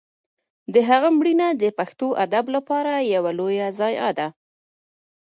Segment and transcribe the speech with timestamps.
[0.73, 4.27] د هغه مړینه د پښتو ادب لپاره یوه لویه ضایعه ده.